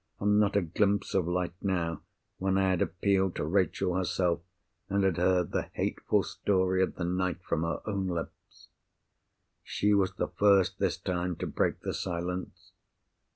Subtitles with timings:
[0.19, 2.01] And not a glimpse of light now,
[2.39, 4.41] when I had appealed to Rachel herself,
[4.89, 8.69] and had heard the hateful story of the night from her own lips.
[9.63, 12.71] She was the first, this time, to break the silence.